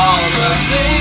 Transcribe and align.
all 0.00 0.30
the 0.30 0.54
things 0.70 0.97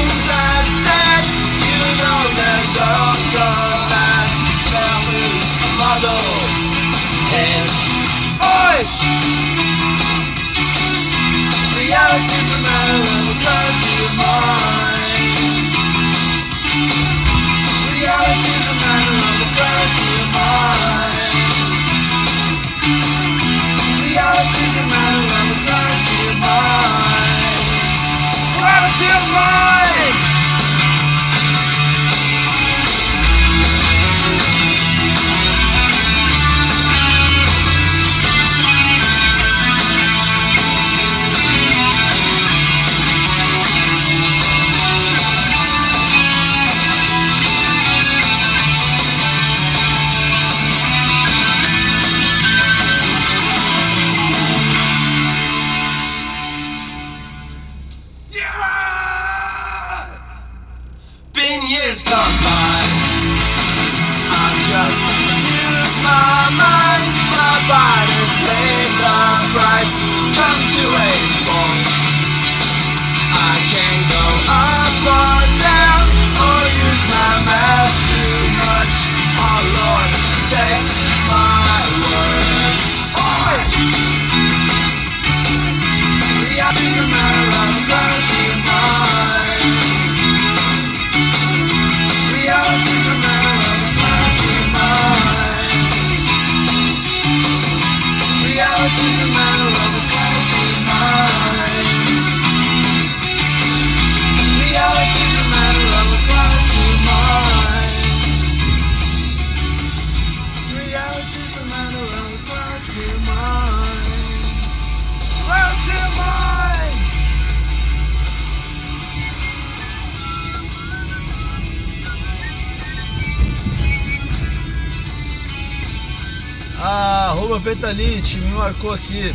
Ah, 126.79 127.29
arroba 127.31 127.59
Petalite 127.59 128.39
me 128.39 128.51
marcou 128.51 128.91
aqui 128.91 129.33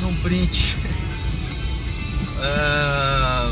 num 0.00 0.14
print. 0.16 0.76
É... 2.38 3.50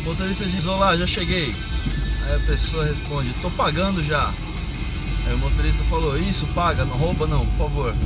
O 0.00 0.04
motorista 0.04 0.44
diz, 0.44 0.66
olá, 0.66 0.94
já 0.94 1.06
cheguei. 1.06 1.56
Aí 2.26 2.34
a 2.34 2.38
pessoa 2.40 2.84
responde, 2.84 3.32
tô 3.40 3.50
pagando 3.50 4.02
já. 4.02 4.30
Aí 5.26 5.32
o 5.34 5.38
motorista 5.38 5.82
falou, 5.84 6.18
isso, 6.18 6.46
paga, 6.48 6.84
não 6.84 6.98
rouba 6.98 7.26
não, 7.26 7.46
por 7.46 7.54
favor. 7.54 7.96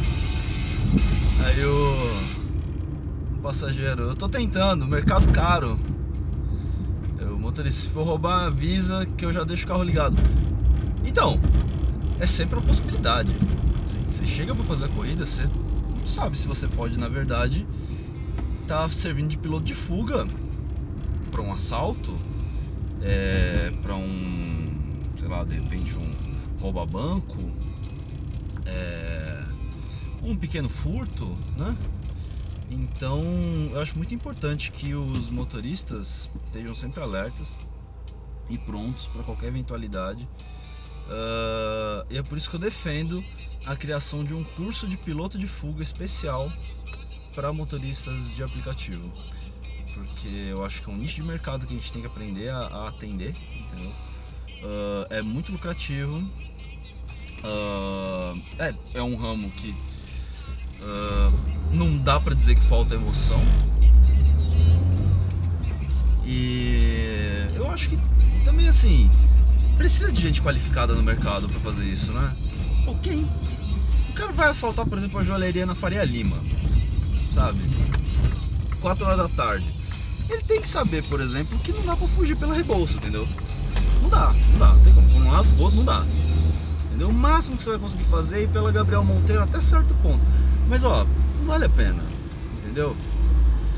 Aí 1.45 1.65
o, 1.65 2.23
o 3.37 3.43
passageiro, 3.43 4.03
eu 4.03 4.15
tô 4.15 4.29
tentando, 4.29 4.87
mercado 4.87 5.27
caro. 5.33 5.77
O 7.21 7.37
motorista, 7.37 7.81
se 7.81 7.89
for 7.89 8.05
roubar, 8.05 8.47
avisa 8.47 9.05
que 9.17 9.25
eu 9.25 9.33
já 9.33 9.43
deixo 9.43 9.65
o 9.65 9.69
carro 9.69 9.83
ligado. 9.83 10.17
Então, 11.05 11.41
é 12.21 12.27
sempre 12.27 12.57
uma 12.57 12.67
possibilidade. 12.67 13.35
Assim, 13.85 14.01
você 14.09 14.27
chega 14.27 14.55
para 14.55 14.65
fazer 14.65 14.87
a 14.87 14.89
corrida, 14.89 15.25
você 15.25 15.45
não 15.45 16.07
sabe 16.07 16.39
se 16.39 16.49
você 16.49 16.67
pode, 16.67 16.99
na 16.99 17.09
verdade, 17.09 17.67
tá 18.67 18.89
servindo 18.89 19.29
de 19.29 19.39
piloto 19.39 19.65
de 19.65 19.75
fuga 19.75 20.27
para 21.31 21.43
um 21.43 21.53
assalto, 21.53 22.19
é, 23.03 23.73
para 23.81 23.95
um, 23.95 24.75
sei 25.19 25.29
lá, 25.29 25.45
de 25.45 25.55
repente 25.55 25.97
um 25.97 26.15
rouba-banco, 26.61 27.39
é, 28.67 29.45
um 30.23 30.37
pequeno 30.37 30.69
furto, 30.69 31.37
né? 31.57 31.77
Então, 32.71 33.23
eu 33.73 33.81
acho 33.81 33.97
muito 33.97 34.15
importante 34.15 34.71
que 34.71 34.95
os 34.95 35.31
motoristas 35.31 36.29
estejam 36.45 36.75
sempre 36.75 37.03
alertas 37.03 37.57
e 38.51 38.59
prontos 38.59 39.09
para 39.09 39.23
qualquer 39.23 39.47
eventualidade. 39.47 40.29
Uh, 41.09 42.05
e 42.11 42.19
é 42.19 42.23
por 42.23 42.37
isso 42.37 42.51
que 42.51 42.57
eu 42.57 42.61
defendo 42.61 43.25
a 43.65 43.75
criação 43.75 44.23
de 44.23 44.35
um 44.35 44.45
curso 44.45 44.87
de 44.87 44.97
piloto 44.99 45.39
de 45.39 45.47
fuga 45.47 45.83
especial 45.83 46.53
para 47.35 47.53
motoristas 47.53 48.35
de 48.35 48.43
aplicativo. 48.43 49.11
Porque 49.95 50.29
eu 50.29 50.65
acho 50.65 50.83
que 50.83 50.91
é 50.91 50.93
um 50.93 50.97
nicho 50.97 51.17
de 51.17 51.23
mercado 51.23 51.67
que 51.67 51.73
a 51.73 51.77
gente 51.77 51.93
tem 51.93 52.03
que 52.03 52.07
aprender 52.07 52.51
a, 52.51 52.59
a 52.59 52.89
atender, 52.89 53.35
entendeu? 53.59 53.91
Uh, 53.91 55.07
é 55.09 55.23
muito 55.23 55.51
lucrativo. 55.51 56.19
Uh, 57.39 58.43
é, 58.59 58.75
é 58.95 59.03
um 59.03 59.17
ramo 59.17 59.51
que 59.53 59.75
não 61.73 61.99
dá 61.99 62.21
para 62.21 62.35
dizer 62.35 62.55
que 62.55 62.61
falta 62.61 62.95
emoção. 62.95 63.41
E 66.25 67.49
eu 67.55 67.69
acho 67.69 67.91
que 67.91 67.99
também 68.45 68.69
assim 68.69 69.11
precisa 69.79 70.13
de 70.13 70.21
gente 70.21 70.43
qualificada 70.43 70.93
no 70.93 71.03
mercado 71.03 71.49
para 71.49 71.61
fazer 71.61 71.85
isso, 71.85 72.13
né? 72.13 72.37
Pô, 72.85 72.95
quem? 72.97 73.25
O 74.11 74.13
cara 74.13 74.33
vai 74.33 74.51
assaltar, 74.51 74.85
por 74.85 74.99
exemplo, 74.99 75.21
a 75.21 75.23
joalheria 75.23 75.65
na 75.65 75.75
Faria 75.75 76.05
Lima, 76.05 76.37
sabe? 77.33 77.61
4 78.81 79.07
horas 79.07 79.17
da 79.17 79.29
tarde. 79.29 79.73
Ele 80.29 80.43
tem 80.43 80.61
que 80.61 80.69
saber, 80.69 81.05
por 81.05 81.21
exemplo, 81.21 81.59
que 81.61 81.73
não 81.73 81.83
dá 81.83 81.97
pra 81.97 82.09
fugir 82.09 82.37
pela 82.37 82.55
Rebouça, 82.55 82.99
entendeu? 82.99 83.27
Não 84.03 84.11
dá, 84.11 84.35
não 84.53 84.59
dá. 84.59 84.77
Tem 84.85 84.93
como. 84.93 85.09
Por 85.09 85.23
um 85.23 85.31
lado, 85.31 85.49
por 85.57 85.63
outro, 85.63 85.77
não 85.79 85.85
dá. 85.85 86.05
Entendeu? 86.89 87.09
O 87.09 87.15
máximo 87.15 87.57
que 87.57 87.63
você 87.63 87.71
vai 87.71 87.79
conseguir 87.79 88.05
fazer 88.05 88.41
é 88.41 88.43
ir 88.43 88.49
pela 88.49 88.71
Gabriel 88.71 89.05
Monteiro 89.05 89.43
até 89.43 89.61
certo 89.61 89.95
ponto. 89.97 90.27
Mas, 90.69 90.85
ó, 90.85 91.07
não 91.39 91.47
vale 91.47 91.65
a 91.65 91.69
pena. 91.69 92.03
Entendeu? 92.59 92.97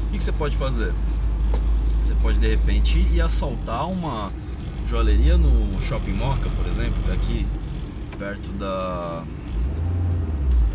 O 0.09 0.13
que 0.13 0.23
você 0.23 0.33
pode 0.33 0.57
fazer? 0.57 0.93
Você 2.03 2.15
pode, 2.15 2.39
de 2.39 2.49
repente, 2.49 2.99
ir 2.99 3.21
assaltar 3.21 3.87
uma 3.89 4.33
joalheria 4.87 5.37
no 5.37 5.81
Shopping 5.81 6.13
Moca, 6.13 6.49
por 6.51 6.67
exemplo, 6.67 7.03
é 7.11 7.15
aqui 7.15 7.47
perto 8.19 8.53
da 8.53 9.25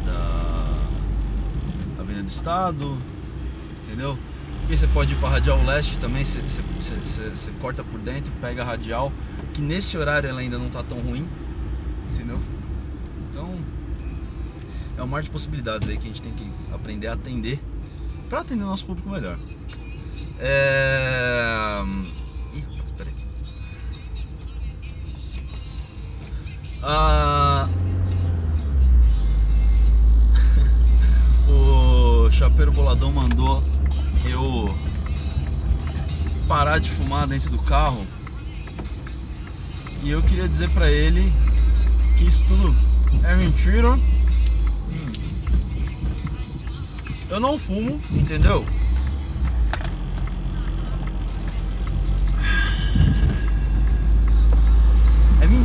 da 0.05 2.01
Avenida 2.01 2.23
do 2.23 2.29
Estado, 2.29 2.97
entendeu? 3.83 4.17
Porque 4.59 4.75
você 4.77 4.87
pode 4.87 5.13
ir 5.13 5.17
para 5.17 5.29
Radial 5.29 5.63
Leste 5.63 5.99
também, 5.99 6.25
você, 6.25 6.39
você, 6.39 6.61
você, 6.95 7.29
você 7.29 7.51
corta 7.61 7.83
por 7.83 7.99
dentro, 7.99 8.33
pega 8.41 8.63
a 8.63 8.65
Radial, 8.65 9.11
que 9.53 9.61
nesse 9.61 9.97
horário 9.97 10.27
ela 10.27 10.39
ainda 10.39 10.57
não 10.57 10.69
tá 10.69 10.81
tão 10.81 10.99
ruim, 10.99 11.27
entendeu? 12.11 12.39
Então, 13.29 13.59
é 14.97 15.03
um 15.03 15.07
mar 15.07 15.21
de 15.21 15.29
possibilidades 15.29 15.87
aí 15.87 15.97
que 15.97 16.05
a 16.05 16.07
gente 16.07 16.21
tem 16.21 16.33
que 16.33 16.49
aprender 16.73 17.07
a 17.07 17.13
atender 17.13 17.59
para 18.29 18.39
atender 18.39 18.63
o 18.63 18.67
nosso 18.67 18.85
público 18.85 19.09
melhor. 19.09 19.37
É... 20.39 21.83
Ah... 26.87 27.67
o 31.49 32.29
Chapeiro 32.29 32.71
Boladão 32.71 33.11
mandou 33.11 33.63
eu 34.23 34.71
parar 36.47 36.77
de 36.77 36.87
fumar 36.87 37.25
dentro 37.25 37.49
do 37.49 37.57
carro. 37.57 38.05
E 40.03 40.11
eu 40.11 40.21
queria 40.21 40.47
dizer 40.47 40.69
pra 40.69 40.91
ele 40.91 41.33
que 42.17 42.25
isso 42.27 42.45
tudo 42.45 42.75
é 43.23 43.35
mentira. 43.35 43.93
Hum. 43.93 45.11
Eu 47.31 47.39
não 47.39 47.57
fumo, 47.57 47.99
entendeu? 48.11 48.63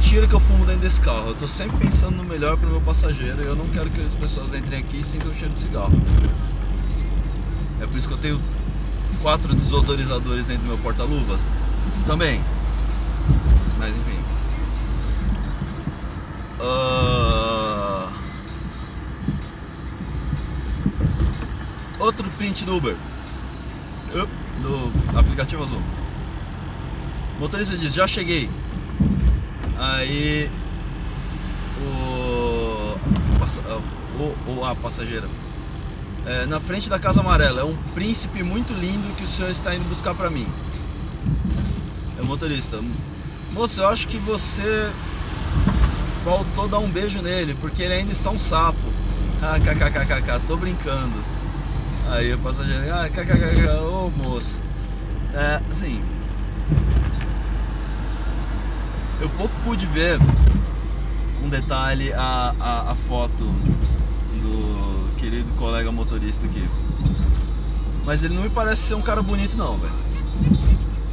Mentira 0.01 0.27
que 0.27 0.35
eu 0.35 0.41
fumo 0.41 0.65
dentro 0.65 0.81
desse 0.81 0.99
carro. 0.99 1.29
Eu 1.29 1.35
tô 1.35 1.47
sempre 1.47 1.77
pensando 1.77 2.17
no 2.17 2.25
melhor 2.25 2.57
pro 2.57 2.71
meu 2.71 2.81
passageiro 2.81 3.43
e 3.43 3.45
eu 3.45 3.55
não 3.55 3.67
quero 3.67 3.91
que 3.91 4.01
as 4.01 4.15
pessoas 4.15 4.55
entrem 4.55 4.81
aqui 4.81 5.01
e 5.01 5.05
sintam 5.05 5.31
o 5.31 5.35
cheiro 5.35 5.53
de 5.53 5.61
cigarro. 5.61 5.93
É 7.79 7.87
por 7.87 7.95
isso 7.95 8.09
que 8.09 8.15
eu 8.15 8.19
tenho 8.19 8.41
quatro 9.21 9.55
desodorizadores 9.55 10.47
dentro 10.47 10.63
do 10.63 10.69
meu 10.69 10.79
porta-luva. 10.79 11.39
Também. 12.07 12.43
Mas 13.79 13.91
enfim. 13.91 14.19
Ah, 16.61 18.11
Outro 21.99 22.27
print 22.39 22.65
do 22.65 22.75
Uber. 22.75 22.97
Do 24.63 25.19
aplicativo 25.19 25.63
azul. 25.63 25.83
Motorista 27.39 27.77
diz, 27.77 27.93
já 27.93 28.07
cheguei. 28.07 28.51
Aí 29.97 30.51
o, 31.81 32.97
o, 34.19 34.53
o 34.53 34.65
a 34.65 34.75
passageira 34.75 35.27
é, 36.27 36.47
na 36.47 36.61
frente 36.61 36.89
da 36.89 36.99
casa 36.99 37.21
amarela 37.21 37.63
é 37.63 37.65
um 37.65 37.77
príncipe 37.95 38.43
muito 38.43 38.73
lindo 38.73 39.15
que 39.17 39.25
o 39.25 39.27
senhor 39.27 39.51
está 39.51 39.75
indo 39.75 39.89
buscar 39.89 40.15
pra 40.15 40.31
mim. 40.31 40.47
É 42.19 42.23
o 42.23 42.27
motorista. 42.27 42.79
Moço, 43.53 43.81
eu 43.81 43.89
acho 43.89 44.07
que 44.07 44.19
você 44.19 44.91
faltou 46.23 46.69
dar 46.69 46.79
um 46.79 46.89
beijo 46.89 47.23
nele, 47.23 47.57
porque 47.61 47.83
ele 47.83 47.95
ainda 47.95 48.13
está 48.13 48.31
um 48.31 48.39
sapo. 48.39 48.79
Ah, 49.43 49.59
kkkk, 49.59 50.47
tô 50.47 50.55
brincando. 50.55 51.15
Aí 52.11 52.31
o 52.35 52.39
passageiro, 52.41 52.93
ah, 52.93 53.09
kkkk, 53.09 53.71
ô 53.83 54.11
moço. 54.11 54.61
É, 55.33 55.63
assim. 55.71 56.03
Eu 59.21 59.29
pouco 59.31 59.55
pude 59.63 59.85
ver 59.87 60.19
com 61.41 61.49
detalhe 61.49 62.13
a, 62.13 62.55
a, 62.59 62.91
a 62.93 62.95
foto 62.95 63.45
do 63.45 65.15
querido 65.17 65.53
colega 65.53 65.93
motorista 65.93 66.47
aqui. 66.47 66.67
Mas 68.07 68.25
ele 68.25 68.35
não 68.35 68.43
me 68.43 68.49
parece 68.49 68.83
ser 68.83 68.95
um 68.95 69.03
cara 69.03 69.23
bonito 69.23 69.59
não, 69.59 69.77
velho. 69.77 69.93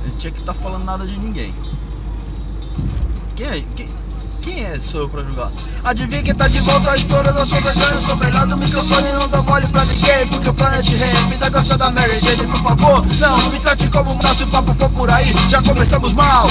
Ele 0.04 0.14
tinha 0.18 0.32
que 0.32 0.40
estar 0.40 0.54
falando 0.54 0.86
nada 0.86 1.06
de 1.06 1.20
ninguém. 1.20 1.54
Quem 3.36 3.46
é? 3.46 3.64
Quem, 3.76 3.90
quem 4.42 4.64
é 4.64 4.80
sou 4.80 5.02
eu 5.02 5.10
pra 5.10 5.22
julgar? 5.24 5.52
Adivinha 5.84 6.24
quem 6.24 6.34
tá 6.34 6.48
de 6.48 6.62
volta 6.62 6.92
à 6.92 6.96
história 6.96 7.34
da 7.34 7.46
sua 7.46 7.60
vergonha 7.60 7.98
sou 7.98 8.16
melhor 8.16 8.48
do 8.48 8.56
microfone 8.56 9.12
não 9.12 9.28
dá 9.28 9.42
mole 9.42 9.68
pra 9.68 9.84
ninguém 9.84 10.26
Planet 10.58 10.90
Ramp 10.90 11.32
ainda 11.32 11.78
da 11.78 11.92
Mary 11.92 12.20
Jane 12.20 12.48
Por 12.48 12.62
favor, 12.62 13.06
não 13.20 13.50
me 13.50 13.60
trate 13.60 13.88
como 13.90 14.12
um 14.12 14.18
braço 14.18 14.44
e 14.44 14.46
o 14.46 14.48
papo 14.48 14.74
for 14.74 14.90
por 14.90 15.10
aí 15.10 15.34
Já 15.48 15.62
começamos 15.62 16.14
mal 16.14 16.50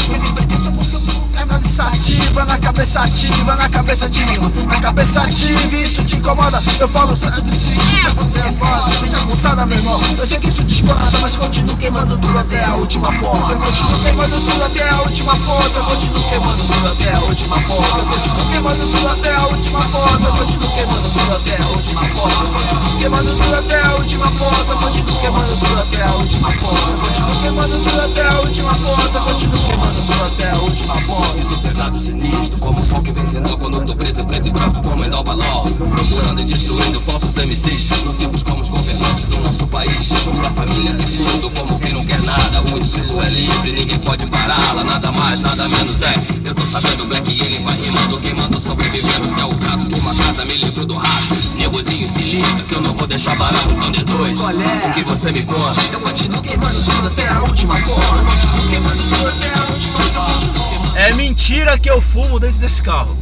é 1.82 1.92
ativa, 1.96 2.44
na 2.44 2.58
cabeça 2.58 3.00
ativa, 3.00 3.56
na 3.56 3.68
cabeça 3.68 4.06
ativa, 4.06 4.50
na 4.66 4.80
cabeça 4.80 5.22
ativa, 5.22 5.76
isso 5.76 6.02
te 6.04 6.16
incomoda. 6.16 6.62
Eu 6.78 6.88
falo 6.88 7.14
sério, 7.14 7.44
isso 7.52 8.14
você 8.14 8.38
é 8.38 8.52
foda, 8.52 9.08
te 9.08 9.14
abusada, 9.14 9.66
meu 9.66 9.78
irmão. 9.78 10.00
Eu 10.16 10.26
sei 10.26 10.38
que 10.38 10.48
isso 10.48 10.64
disparada, 10.64 11.18
mas 11.18 11.36
continuo 11.36 11.76
queimando 11.76 12.16
tudo 12.18 12.38
até 12.38 12.64
a 12.64 12.74
última 12.76 13.12
porta. 13.18 13.52
Eu 13.52 13.58
continuo 13.58 13.98
queimando 14.00 14.40
tudo 14.40 14.64
até 14.64 14.88
a 14.88 15.02
última 15.02 15.36
porta. 15.36 15.78
Eu 15.78 15.84
continuo 15.84 16.28
queimando 16.28 16.64
tudo 16.64 16.88
até 16.88 17.12
a 17.12 17.20
última 17.20 17.60
porta. 17.62 17.98
Eu 17.98 18.06
continuo 18.06 18.48
queimando 18.48 18.86
tudo 18.86 19.08
até 19.08 19.34
a 19.34 19.46
última 19.46 19.88
porta. 19.88 20.24
Eu 20.24 20.32
continuo 20.32 20.72
queimando 20.72 21.10
tudo 21.10 21.34
até 21.34 21.62
a 21.62 21.68
última 21.68 22.08
porta. 22.08 22.98
Queimando 22.98 23.36
tudo 23.36 23.54
até 23.54 23.82
a 23.82 23.95
última 23.96 24.30
porta. 24.32 24.76
Continuo 24.76 25.18
queimando 25.18 25.56
tudo 25.56 25.80
até 25.80 26.02
a 26.02 26.14
última 26.14 26.52
porta. 26.52 26.92
Continuo 26.92 27.40
queimando 27.40 27.78
tudo 27.78 28.00
até 28.00 28.26
a 28.26 28.40
última 28.40 28.74
porta. 28.74 29.20
Continuo 29.20 29.64
queimando 29.64 30.02
tudo 30.02 30.24
até 30.24 30.50
a 30.50 30.56
última 30.56 31.02
porta. 31.02 31.38
Esse 31.38 31.56
pesado 31.56 31.98
sinistro, 31.98 32.58
como 32.58 32.80
o 32.80 33.12
vem 33.12 33.26
sendo 33.26 33.58
quando 33.58 33.84
tô 33.84 33.96
preso 33.96 34.24
preto 34.24 34.48
e 34.48 34.50
branco 34.50 34.82
como 34.82 35.04
em 35.04 35.08
Nova 35.08 35.34
Law. 35.34 35.66
Procurando 35.66 36.40
e 36.40 36.44
destruindo 36.44 37.00
falsos 37.00 37.36
MCs, 37.36 38.04
nocivos 38.04 38.42
como 38.42 38.60
os 38.60 38.70
governantes 38.70 39.24
do 39.24 39.40
nosso 39.40 39.66
país. 39.66 40.08
Minha 40.08 40.50
família 40.50 40.94
tem 40.94 41.06
tudo 41.06 41.50
como 41.50 41.78
quem 41.78 41.92
não 41.92 42.04
quer 42.04 42.20
nada. 42.22 42.62
O 42.62 42.78
estilo 42.78 43.22
é 43.22 43.28
livre, 43.28 43.72
ninguém 43.72 43.98
pode 43.98 44.26
pará-la. 44.26 44.84
Nada 44.84 45.10
mais, 45.12 45.40
nada 45.40 45.68
menos 45.68 46.02
é. 46.02 46.14
Eu 46.44 46.54
tô 46.54 46.66
sabendo, 46.66 47.06
Black, 47.06 47.30
e 47.30 47.40
ele 47.40 47.58
vai 47.62 47.76
rimando, 47.76 48.18
queimando, 48.20 48.60
sobrevivendo. 48.60 49.28
Se 49.34 49.40
é 49.40 49.44
o 49.44 49.54
caso 49.56 49.88
de 49.88 49.94
uma 49.94 50.14
casa, 50.14 50.44
me 50.44 50.56
livro 50.56 50.84
do 50.84 50.96
rato. 50.96 51.34
Negozinho, 51.56 52.08
se 52.08 52.22
liga, 52.22 52.62
que 52.68 52.74
eu 52.74 52.80
não 52.80 52.94
vou 52.94 53.06
deixar 53.06 53.36
barato. 53.36 53.85
Então, 53.88 54.16
D2, 54.16 54.36
Qual 54.36 54.50
é? 54.50 54.90
o 54.90 54.94
que 54.94 55.02
você 55.04 55.32
me 55.32 55.42
conta? 55.44 55.80
Eu 55.92 56.00
continuo 56.00 56.42
queimando 56.42 56.84
tudo 56.84 57.06
até 57.08 57.28
a 57.28 57.42
última 57.42 57.80
porra. 57.82 58.18
Eu 58.18 58.26
continuo 58.26 58.68
queimando 58.68 59.02
tudo 59.02 59.28
até 59.28 59.54
a 59.54 59.72
última 59.72 59.98
porra. 60.10 60.98
É 60.98 61.12
mentira 61.14 61.78
que 61.78 61.88
eu 61.90 62.00
fumo 62.00 62.40
dentro 62.40 62.58
desse 62.58 62.82
carro. 62.82 63.16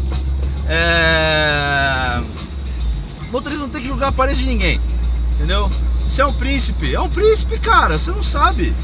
É. 0.68 2.22
O 3.28 3.32
motorista 3.32 3.64
não 3.64 3.70
tem 3.70 3.82
que 3.82 3.88
julgar 3.88 4.06
a 4.06 4.08
aparência 4.10 4.42
de 4.42 4.48
ninguém. 4.48 4.80
Entendeu? 5.34 5.70
Se 6.06 6.20
é 6.22 6.26
um 6.26 6.32
príncipe, 6.32 6.94
é 6.94 7.00
um 7.00 7.08
príncipe, 7.10 7.58
cara. 7.58 7.98
Você 7.98 8.10
não 8.10 8.22
sabe. 8.22 8.74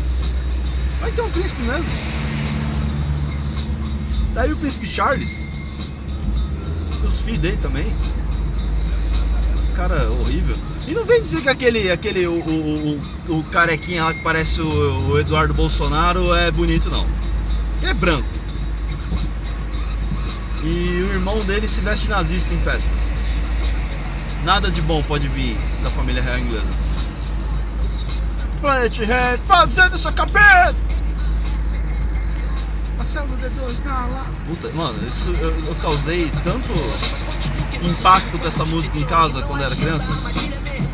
Vai 1.00 1.10
ter 1.12 1.22
um 1.22 1.30
príncipe 1.30 1.62
mesmo. 1.62 1.86
Tá 4.34 4.42
aí 4.42 4.52
o 4.52 4.56
príncipe 4.56 4.86
Charles. 4.86 5.42
Os 7.04 7.20
filhos 7.20 7.40
dele 7.40 7.56
também. 7.56 7.86
Esse 9.56 9.72
cara 9.72 9.94
é 9.94 10.08
horrível. 10.08 10.56
E 10.86 10.94
não 10.94 11.04
vem 11.04 11.22
dizer 11.22 11.42
que 11.42 11.48
aquele, 11.48 11.90
aquele 11.90 12.26
o, 12.26 12.32
o, 12.32 13.00
o, 13.28 13.38
o 13.38 13.44
carequinha 13.44 14.04
lá 14.04 14.14
que 14.14 14.22
parece 14.22 14.60
o, 14.60 15.10
o 15.10 15.18
Eduardo 15.18 15.54
Bolsonaro 15.54 16.34
é 16.34 16.50
bonito, 16.50 16.90
não. 16.90 17.06
Ele 17.80 17.90
é 17.90 17.94
branco. 17.94 18.28
E 20.62 21.06
o 21.08 21.12
irmão 21.12 21.44
dele 21.44 21.66
se 21.66 21.80
veste 21.80 22.08
nazista 22.08 22.52
em 22.52 22.58
festas. 22.58 23.08
Nada 24.44 24.70
de 24.70 24.82
bom 24.82 25.02
pode 25.02 25.28
vir 25.28 25.56
da 25.82 25.90
família 25.90 26.22
real 26.22 26.38
inglesa. 26.38 26.72
Planet 28.60 28.98
Hand 29.00 29.40
fazendo 29.46 29.96
sua 29.96 30.12
cabeça! 30.12 30.99
Marcelo 33.00 33.34
D2 33.38 33.82
na 33.82 34.06
lá. 34.08 34.26
Puta, 34.46 34.70
mano, 34.72 35.08
isso 35.08 35.30
eu, 35.30 35.48
eu 35.64 35.74
causei 35.76 36.30
tanto 36.44 36.70
impacto 37.82 38.38
com 38.38 38.46
essa 38.46 38.62
música 38.66 38.98
em 38.98 39.04
casa 39.04 39.40
quando 39.40 39.64
era 39.64 39.74
criança. 39.74 40.12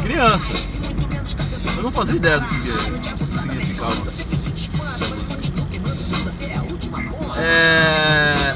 Criança! 0.05 0.53
Eu 1.77 1.83
não 1.83 1.91
fazia 1.91 2.15
ideia 2.15 2.39
do 2.39 2.47
que, 2.47 3.13
que 3.13 3.27
significava 3.27 4.09
essa 4.09 5.05
música. 5.09 5.43
É. 7.39 8.55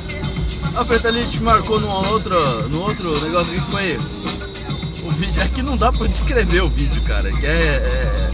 A 0.77 0.85
Pretalite 0.85 1.43
marcou 1.43 1.81
numa 1.81 2.09
outra, 2.09 2.69
no 2.69 2.83
outro 2.83 3.21
negócio 3.21 3.53
que 3.53 3.69
foi 3.69 3.97
o 3.97 5.11
vídeo. 5.11 5.43
É 5.43 5.49
que 5.49 5.61
não 5.61 5.77
dá 5.77 5.93
pra 5.93 6.07
descrever 6.07 6.61
o 6.61 6.69
vídeo, 6.69 7.03
cara. 7.03 7.33
Que 7.33 7.47
é, 7.47 7.51
é- 7.51 8.31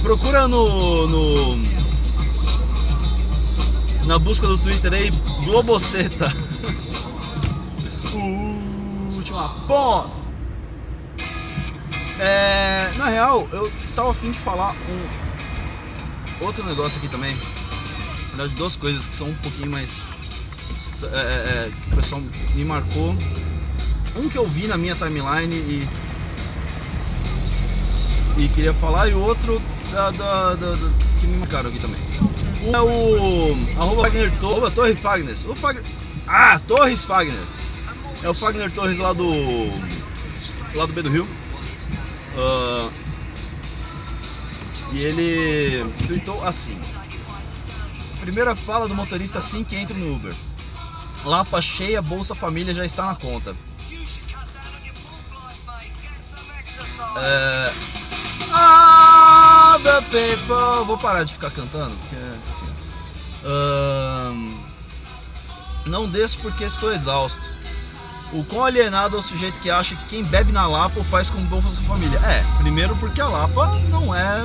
procura 0.00 0.46
no, 0.46 1.08
no 1.08 1.69
na 4.10 4.18
busca 4.18 4.44
do 4.44 4.58
Twitter 4.58 4.92
aí 4.92 5.08
Globoceta. 5.44 6.34
Última 9.14 9.48
ponta. 9.68 10.10
É, 12.18 12.90
na 12.96 13.06
real, 13.06 13.48
eu 13.52 13.72
tava 13.94 14.10
afim 14.10 14.32
de 14.32 14.38
falar 14.38 14.74
um 14.74 16.44
outro 16.44 16.64
negócio 16.66 16.98
aqui 16.98 17.06
também. 17.06 17.36
Na 18.32 18.38
verdade, 18.38 18.54
duas 18.56 18.74
coisas 18.74 19.06
que 19.06 19.14
são 19.14 19.28
um 19.28 19.34
pouquinho 19.36 19.70
mais. 19.70 20.08
é, 21.04 21.06
é, 21.06 21.08
é, 21.08 21.70
que 21.80 21.92
o 21.92 21.96
pessoal 21.96 22.20
me 22.56 22.64
marcou. 22.64 23.14
Um 24.16 24.28
que 24.28 24.36
eu 24.36 24.48
vi 24.48 24.66
na 24.66 24.76
minha 24.76 24.96
timeline 24.96 25.54
e. 25.54 25.88
E 28.38 28.48
queria 28.48 28.74
falar, 28.74 29.06
e 29.08 29.14
o 29.14 29.20
outro 29.20 29.62
da, 29.92 30.10
da, 30.10 30.54
da- 30.56 30.72
da- 30.74 30.90
que 31.20 31.26
me 31.28 31.36
marcaram 31.36 31.68
aqui 31.70 31.78
também. 31.78 32.00
Um 32.62 32.74
é 32.74 32.80
o 32.82 33.80
arroba 33.80 34.02
Fagner 34.02 34.32
Torres, 34.38 34.98
Fagner. 34.98 35.36
O. 35.46 35.54
Ah, 36.26 36.60
Torres 36.66 37.04
Fagner. 37.04 37.42
É 38.22 38.28
o 38.28 38.34
Fagner 38.34 38.70
Torres 38.70 38.98
lá 38.98 39.12
do. 39.12 39.30
lá 40.74 40.86
do 40.86 40.92
B 40.92 41.02
do 41.02 41.10
Rio. 41.10 41.28
Ah, 42.36 42.90
e 44.92 44.98
ele 44.98 45.90
tweetou 46.06 46.44
assim. 46.44 46.78
Primeira 48.20 48.54
fala 48.54 48.86
do 48.86 48.94
motorista 48.94 49.38
assim 49.38 49.64
que 49.64 49.76
entra 49.76 49.96
no 49.96 50.14
Uber. 50.14 50.34
Lapa 51.24 51.60
cheia, 51.60 52.02
Bolsa 52.02 52.34
Família 52.34 52.74
já 52.74 52.84
está 52.84 53.06
na 53.06 53.14
conta. 53.14 53.54
É... 57.16 57.72
Ah, 58.52 59.78
the 59.82 60.00
people. 60.10 60.84
Vou 60.86 60.98
parar 60.98 61.24
de 61.24 61.32
ficar 61.32 61.50
cantando. 61.50 61.96
Ahn, 63.44 64.54
Não 65.86 66.08
desço 66.08 66.38
porque 66.40 66.64
estou 66.64 66.92
exausto. 66.92 67.42
O 68.32 68.44
quão 68.44 68.64
alienado 68.64 69.16
é 69.16 69.18
o 69.18 69.22
sujeito 69.22 69.58
que 69.58 69.70
acha 69.70 69.96
que 69.96 70.04
quem 70.04 70.22
bebe 70.24 70.52
na 70.52 70.66
Lapa 70.66 71.00
o 71.00 71.04
faz 71.04 71.28
com 71.30 71.42
Bolsa 71.44 71.80
Família. 71.82 72.18
É, 72.20 72.44
primeiro 72.58 72.94
porque 72.96 73.20
a 73.20 73.26
Lapa 73.26 73.66
não 73.90 74.14
é 74.14 74.44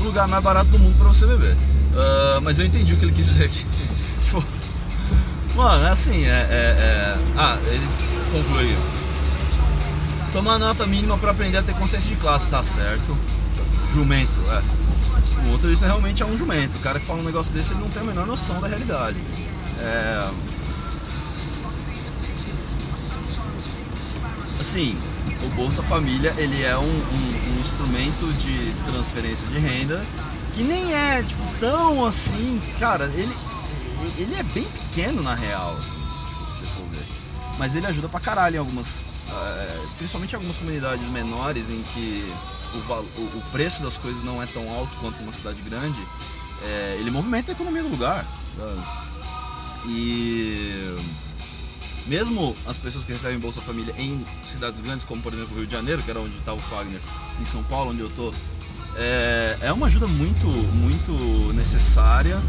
o 0.00 0.02
lugar 0.02 0.26
mais 0.26 0.42
barato 0.42 0.70
do 0.70 0.78
mundo 0.78 0.96
para 0.98 1.06
você 1.08 1.24
beber. 1.26 1.56
Ah, 1.96 2.40
mas 2.42 2.58
eu 2.58 2.66
entendi 2.66 2.92
o 2.94 2.96
que 2.96 3.04
ele 3.04 3.12
quis 3.12 3.26
dizer 3.26 3.44
aqui. 3.44 3.64
tipo, 4.24 4.44
mano, 5.54 5.86
é 5.86 5.90
assim, 5.90 6.24
é, 6.24 6.28
é- 6.28 6.34
é- 6.34 7.18
Ah, 7.36 7.56
ele 7.66 7.86
conclui. 8.32 8.76
Tomar 10.32 10.58
nota 10.58 10.84
mínima 10.84 11.16
para 11.16 11.30
aprender 11.30 11.58
a 11.58 11.62
ter 11.62 11.74
consciência 11.76 12.10
de 12.10 12.16
classe, 12.20 12.48
tá 12.48 12.60
certo. 12.64 13.16
Jumento, 13.92 14.40
é. 14.50 14.62
O 15.44 15.46
motorista 15.48 15.86
realmente 15.86 16.22
é 16.22 16.26
um 16.26 16.36
jumento. 16.36 16.76
O 16.78 16.80
cara 16.80 16.98
que 16.98 17.06
fala 17.06 17.20
um 17.20 17.24
negócio 17.24 17.52
desse, 17.52 17.72
ele 17.72 17.80
não 17.80 17.90
tem 17.90 18.02
a 18.02 18.06
menor 18.06 18.26
noção 18.26 18.60
da 18.60 18.66
realidade. 18.68 19.18
É. 19.78 20.30
Assim, 24.58 24.96
o 25.44 25.48
Bolsa 25.50 25.82
Família, 25.82 26.32
ele 26.38 26.62
é 26.62 26.76
um, 26.76 26.82
um- 26.82 27.56
um 27.56 27.60
instrumento 27.60 28.32
de 28.34 28.72
transferência 28.90 29.46
de 29.48 29.58
renda 29.58 30.04
que 30.54 30.62
nem 30.62 30.94
é, 30.94 31.22
tipo, 31.22 31.42
tão 31.58 32.04
assim, 32.06 32.62
cara, 32.78 33.06
ele, 33.16 33.34
ele 34.16 34.34
é 34.36 34.42
bem 34.44 34.62
pequeno 34.64 35.20
na 35.22 35.34
real, 35.34 35.76
assim, 35.78 35.96
se 36.46 36.60
você 36.60 36.66
for 36.66 36.88
ver. 36.90 37.04
Mas 37.58 37.74
ele 37.74 37.86
ajuda 37.88 38.08
pra 38.08 38.20
caralho 38.20 38.54
em 38.56 38.58
algumas, 38.60 39.02
eh, 39.28 39.78
principalmente 39.98 40.32
em 40.32 40.36
algumas 40.36 40.56
comunidades 40.56 41.08
menores 41.08 41.70
em 41.70 41.82
que 41.82 42.32
o, 42.76 43.38
o, 43.38 43.42
preço 43.52 43.82
das 43.82 43.96
coisas 43.98 44.22
não 44.22 44.42
é 44.42 44.46
tão 44.46 44.72
alto 44.72 44.96
quanto 44.98 45.20
uma 45.20 45.32
cidade 45.32 45.62
grande, 45.62 46.00
eh, 46.62 46.96
ele 46.98 47.10
movimenta 47.10 47.52
a 47.52 47.54
economia 47.54 47.82
do 47.82 47.88
lugar. 47.88 48.26
E 49.86 50.96
mesmo 52.06 52.56
as 52.66 52.78
pessoas 52.78 53.04
que 53.04 53.12
recebem 53.12 53.38
Bolsa 53.38 53.60
Família 53.60 53.94
em 53.98 54.24
cidades 54.44 54.80
grandes, 54.80 55.04
como 55.04 55.22
por 55.22 55.32
exemplo 55.32 55.54
o 55.54 55.58
Rio 55.58 55.66
de 55.66 55.72
Janeiro, 55.72 56.02
que 56.02 56.10
era 56.10 56.20
onde 56.20 56.36
estava 56.36 56.58
o 56.58 56.62
Fagner, 56.62 57.00
em 57.40 57.44
São 57.44 57.62
Paulo, 57.64 57.90
onde 57.90 58.00
eu 58.00 58.10
tô, 58.10 58.32
é, 58.96 59.58
é 59.62 59.72
uma 59.72 59.86
ajuda 59.86 60.06
muito, 60.06 60.46
muito 60.46 61.12
necessária. 61.54 62.40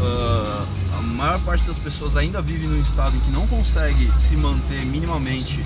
Ah, 0.00 0.66
a 0.98 1.02
maior 1.02 1.40
parte 1.40 1.66
das 1.66 1.78
pessoas 1.78 2.16
ainda 2.16 2.40
vive 2.40 2.66
num 2.66 2.80
estado 2.80 3.16
em 3.16 3.20
que 3.20 3.30
não 3.30 3.46
consegue 3.46 4.14
se 4.14 4.36
manter 4.36 4.84
minimamente 4.84 5.64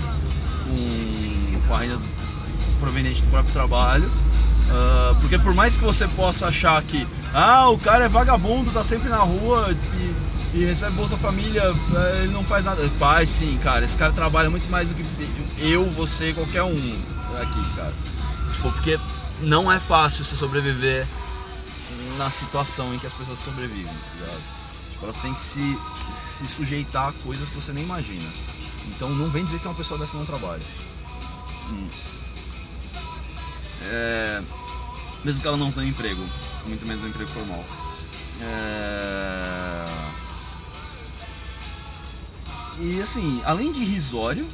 com, 0.63 1.67
com 1.67 1.75
a 1.75 1.79
renda 1.79 1.99
proveniente 2.83 3.23
do 3.23 3.29
próprio 3.29 3.53
trabalho. 3.53 4.11
Ah, 4.69 5.15
porque 5.21 5.39
por 5.39 5.53
mais 5.53 5.77
que 5.77 5.83
você 5.83 6.07
possa 6.07 6.47
achar 6.47 6.81
que 6.83 7.07
ah, 7.33 7.69
o 7.69 7.77
cara 7.77 8.05
é 8.05 8.09
vagabundo, 8.09 8.71
tá 8.71 8.83
sempre 8.83 9.09
na 9.09 9.17
rua 9.17 9.75
e, 10.53 10.57
e 10.59 10.65
recebe 10.65 10.91
Bolsa 10.95 11.17
Família, 11.17 11.63
eh, 11.63 12.23
ele 12.23 12.33
não 12.33 12.43
faz 12.43 12.65
nada. 12.65 12.87
Faz 12.99 13.29
sim, 13.29 13.57
cara. 13.63 13.85
Esse 13.85 13.97
cara 13.97 14.11
trabalha 14.11 14.49
muito 14.49 14.69
mais 14.69 14.89
do 14.89 14.95
que 14.95 15.05
eu, 15.59 15.85
você, 15.89 16.33
qualquer 16.33 16.63
um 16.63 17.01
aqui, 17.41 17.75
cara. 17.75 17.93
Tipo, 18.51 18.71
porque 18.71 18.99
não 19.41 19.71
é 19.71 19.79
fácil 19.79 20.23
você 20.23 20.35
sobreviver 20.35 21.07
na 22.17 22.29
situação 22.29 22.93
em 22.93 22.99
que 22.99 23.07
as 23.07 23.13
pessoas 23.13 23.39
sobrevivem, 23.39 23.85
tá 23.85 24.19
ligado? 24.19 24.41
Tipo, 24.91 25.05
elas 25.05 25.19
têm 25.19 25.33
que 25.33 25.39
se, 25.39 25.79
se 26.13 26.47
sujeitar 26.47 27.09
a 27.09 27.11
coisas 27.13 27.49
que 27.49 27.55
você 27.55 27.71
nem 27.73 27.83
imagina. 27.83 28.29
Então 28.87 29.09
não 29.09 29.29
vem 29.29 29.43
dizer 29.45 29.59
que 29.59 29.67
uma 29.67 29.73
pessoa 29.73 29.99
dessa 29.99 30.17
não 30.17 30.25
trabalha. 30.25 30.63
Hum. 31.69 31.87
É, 33.85 34.41
mesmo 35.23 35.41
que 35.41 35.47
ela 35.47 35.57
não 35.57 35.71
tenha 35.71 35.87
emprego, 35.87 36.23
muito 36.65 36.85
menos 36.85 37.03
um 37.03 37.07
emprego 37.07 37.29
formal. 37.31 37.63
É, 38.41 39.73
E 42.79 42.99
assim, 42.99 43.41
além 43.45 43.71
de 43.71 43.81
irrisório, 43.81 44.49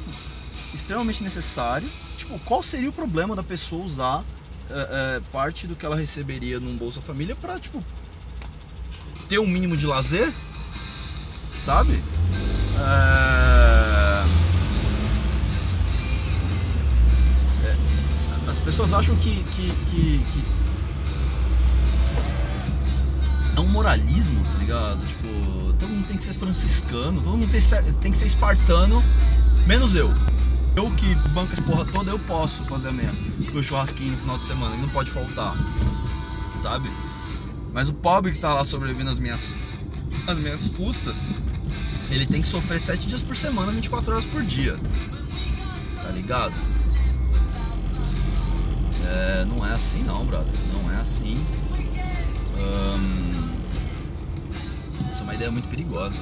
extremamente 0.74 1.22
necessário, 1.22 1.88
tipo, 2.16 2.38
qual 2.40 2.62
seria 2.62 2.88
o 2.88 2.92
problema 2.92 3.34
da 3.34 3.42
pessoa 3.42 3.84
usar 3.84 4.24
é, 4.70 5.16
é, 5.16 5.22
parte 5.32 5.66
do 5.66 5.74
que 5.74 5.84
ela 5.84 5.96
receberia 5.96 6.60
num 6.60 6.76
Bolsa 6.76 7.00
Família 7.00 7.34
pra, 7.34 7.58
tipo, 7.58 7.82
ter 9.28 9.38
um 9.38 9.46
mínimo 9.46 9.76
de 9.76 9.86
lazer? 9.86 10.32
Sabe? 11.58 12.00
É... 12.78 13.49
As 18.50 18.58
pessoas 18.58 18.92
acham 18.92 19.14
que, 19.14 19.44
que, 19.44 19.70
que, 19.90 20.24
que 20.32 20.44
é 23.56 23.60
um 23.60 23.68
moralismo, 23.68 24.44
tá 24.50 24.58
ligado? 24.58 25.06
Tipo, 25.06 25.72
todo 25.78 25.88
mundo 25.88 26.06
tem 26.08 26.16
que 26.16 26.22
ser 26.24 26.34
franciscano, 26.34 27.20
todo 27.20 27.36
mundo 27.36 27.48
tem 28.00 28.10
que 28.10 28.18
ser, 28.18 28.26
espartano, 28.26 29.04
menos 29.68 29.94
eu. 29.94 30.12
Eu 30.74 30.90
que 30.96 31.14
banco 31.30 31.52
essa 31.52 31.62
porra 31.62 31.84
toda, 31.84 32.10
eu 32.10 32.18
posso 32.18 32.64
fazer 32.64 32.88
a 32.88 32.92
minha, 32.92 33.12
meu 33.52 33.62
churrasquinho 33.62 34.10
no 34.10 34.18
final 34.18 34.36
de 34.36 34.46
semana, 34.46 34.74
que 34.74 34.82
não 34.82 34.88
pode 34.88 35.10
faltar, 35.12 35.56
sabe? 36.56 36.90
Mas 37.72 37.88
o 37.88 37.94
pobre 37.94 38.32
que 38.32 38.40
tá 38.40 38.52
lá 38.52 38.64
sobrevivendo 38.64 39.10
às 39.10 39.18
minhas, 39.20 39.54
às 40.26 40.38
minhas 40.38 40.70
custas, 40.70 41.28
ele 42.10 42.26
tem 42.26 42.40
que 42.40 42.48
sofrer 42.48 42.80
7 42.80 43.06
dias 43.06 43.22
por 43.22 43.36
semana, 43.36 43.70
24 43.70 44.12
horas 44.12 44.26
por 44.26 44.42
dia, 44.42 44.76
tá 46.02 46.10
ligado? 46.10 46.79
É, 49.12 49.44
não 49.44 49.66
é 49.66 49.72
assim 49.72 50.02
não, 50.04 50.24
brother, 50.24 50.52
não 50.72 50.90
é 50.90 50.96
assim. 50.96 51.44
Ahn, 52.58 53.50
Essa 55.08 55.22
é 55.22 55.24
uma 55.24 55.34
ideia 55.34 55.50
muito 55.50 55.68
perigosa. 55.68 56.16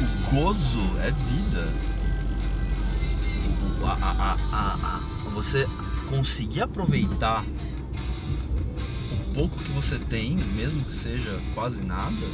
O, 0.00 0.34
gozo 0.34 0.80
é 1.00 1.10
vida. 1.10 1.72
A- 3.86 4.36
a- 4.52 4.78
a- 4.96 5.00
você 5.30 5.68
conseguir 6.08 6.62
aproveitar 6.62 7.44
o 9.12 9.34
pouco 9.34 9.58
que 9.58 9.70
você 9.72 9.98
tem, 9.98 10.36
mesmo 10.36 10.82
que 10.84 10.92
seja 10.92 11.38
quase 11.54 11.82
nada, 11.82 12.26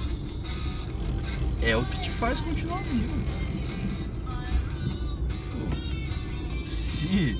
é 1.62 1.76
o 1.76 1.84
que 1.84 1.98
te 2.00 2.10
faz 2.10 2.40
continuar 2.40 2.82
vivo. 2.84 3.39
Se 7.00 7.35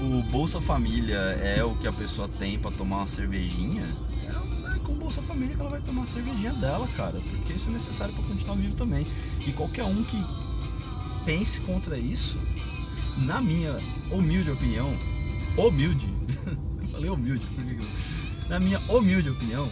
o 0.00 0.22
Bolsa 0.24 0.60
Família 0.60 1.16
é 1.16 1.62
o 1.62 1.76
que 1.76 1.86
a 1.86 1.92
pessoa 1.92 2.26
tem 2.26 2.58
pra 2.58 2.72
tomar 2.72 2.96
uma 2.96 3.06
cervejinha, 3.06 3.96
é, 4.24 4.78
com 4.80 4.92
o 4.92 4.96
Bolsa 4.96 5.22
Família 5.22 5.54
que 5.54 5.60
ela 5.60 5.70
vai 5.70 5.80
tomar 5.80 6.02
a 6.02 6.06
cervejinha 6.06 6.52
dela, 6.54 6.88
cara, 6.88 7.20
porque 7.30 7.52
isso 7.52 7.68
é 7.68 7.72
necessário 7.72 8.12
pra 8.12 8.24
continuar 8.24 8.56
vivo 8.56 8.74
também. 8.74 9.06
E 9.46 9.52
qualquer 9.52 9.84
um 9.84 10.02
que 10.02 10.16
pense 11.24 11.60
contra 11.60 11.96
isso, 11.96 12.40
na 13.18 13.40
minha 13.40 13.78
humilde 14.10 14.50
opinião, 14.50 14.98
humilde, 15.56 16.08
falei 16.90 17.08
humilde, 17.08 17.46
na 18.48 18.58
minha 18.58 18.80
humilde 18.88 19.30
opinião, 19.30 19.70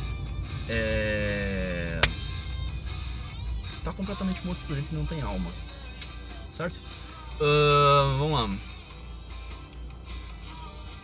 é 0.68 2.00
tá 3.82 3.92
completamente 3.92 4.46
morto 4.46 4.62
por 4.66 4.76
dentro 4.76 4.94
não 4.94 5.06
tem 5.06 5.20
alma, 5.22 5.50
certo? 6.52 6.80
Ahn, 7.40 8.18
vamos 8.18 8.32
lá. 8.38 8.70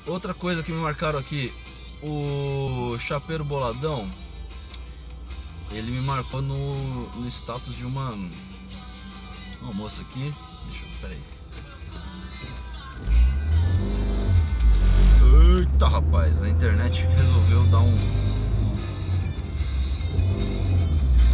Outra 0.06 0.32
coisa 0.32 0.62
que 0.62 0.70
me 0.70 0.80
marcaram 0.80 1.18
aqui, 1.18 1.52
o 2.00 2.96
Chapeiro 2.98 3.44
Boladão, 3.44 4.08
ele 5.72 5.90
me 5.90 6.00
marcou 6.00 6.40
no, 6.40 7.08
no 7.10 7.26
status 7.26 7.74
de 7.74 7.84
uma, 7.84 8.12
uma 9.60 9.72
moça 9.72 10.02
aqui. 10.02 10.32
Deixa 10.66 10.84
eu. 10.84 10.90
Peraí. 11.00 11.18
Eita 15.58 15.88
rapaz, 15.88 16.42
a 16.42 16.48
internet 16.48 17.04
resolveu 17.06 17.64
dar 17.64 17.80
um. 17.80 17.98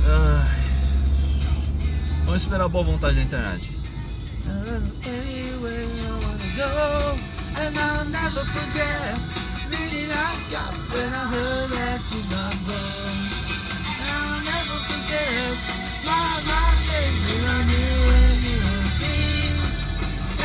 Ai. 0.07 0.62
Vamos 2.25 2.43
esperar 2.43 2.64
a 2.64 2.69
boa 2.69 2.85
vontade 2.85 3.17
da 3.17 3.23
internet. 3.23 3.76
And 7.66 7.78
I'll 7.78 8.04
never 8.04 8.45
forget 8.57 9.14
the 9.71 9.76
feeling 9.76 10.11
I 10.11 10.31
got 10.50 10.75
when 10.92 11.11
I 11.23 11.25
heard 11.35 11.69
that 11.76 12.00
you 12.11 12.21
got 12.35 12.54
gone. 12.66 13.21
I'll 14.12 14.40
never 14.52 14.78
forget 14.90 15.52
smile 15.99 16.40
my 16.50 16.69
face 16.87 17.19
when 17.26 17.42
I 17.54 17.59
knew 17.71 17.95
when 18.09 18.35
you 18.47 18.59
were 18.66 18.88
free. 18.99 19.47